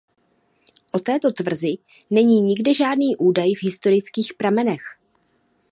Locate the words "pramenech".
4.33-4.99